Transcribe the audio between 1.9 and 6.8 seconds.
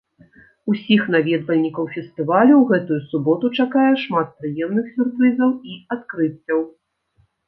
фестывалю ў гэтую суботу чакае шмат прыемных сюрпрызаў і адкрыццяў.